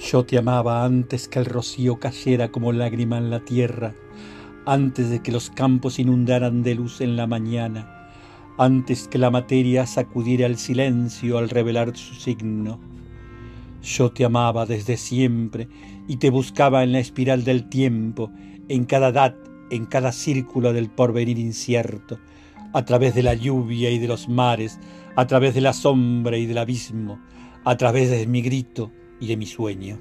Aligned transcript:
Yo 0.00 0.24
te 0.24 0.38
amaba 0.38 0.84
antes 0.84 1.26
que 1.26 1.40
el 1.40 1.44
rocío 1.44 1.98
cayera 1.98 2.52
como 2.52 2.72
lágrima 2.72 3.18
en 3.18 3.30
la 3.30 3.40
tierra, 3.40 3.94
antes 4.64 5.10
de 5.10 5.20
que 5.22 5.32
los 5.32 5.50
campos 5.50 5.98
inundaran 5.98 6.62
de 6.62 6.76
luz 6.76 7.00
en 7.00 7.16
la 7.16 7.26
mañana, 7.26 8.08
antes 8.58 9.08
que 9.08 9.18
la 9.18 9.30
materia 9.30 9.86
sacudiera 9.86 10.46
el 10.46 10.56
silencio 10.56 11.36
al 11.36 11.50
revelar 11.50 11.96
su 11.96 12.14
signo. 12.14 12.78
Yo 13.82 14.12
te 14.12 14.24
amaba 14.24 14.66
desde 14.66 14.96
siempre 14.96 15.68
y 16.06 16.18
te 16.18 16.30
buscaba 16.30 16.84
en 16.84 16.92
la 16.92 17.00
espiral 17.00 17.42
del 17.42 17.68
tiempo, 17.68 18.30
en 18.68 18.84
cada 18.84 19.08
edad, 19.08 19.34
en 19.70 19.84
cada 19.84 20.12
círculo 20.12 20.72
del 20.72 20.90
porvenir 20.90 21.40
incierto, 21.40 22.20
a 22.72 22.84
través 22.84 23.16
de 23.16 23.24
la 23.24 23.34
lluvia 23.34 23.90
y 23.90 23.98
de 23.98 24.06
los 24.06 24.28
mares, 24.28 24.78
a 25.16 25.26
través 25.26 25.54
de 25.54 25.60
la 25.60 25.72
sombra 25.72 26.38
y 26.38 26.46
del 26.46 26.58
abismo, 26.58 27.18
a 27.64 27.76
través 27.76 28.10
de 28.10 28.24
mi 28.28 28.42
grito 28.42 28.92
y 29.20 29.26
de 29.26 29.36
mi 29.36 29.46
sueño. 29.46 29.98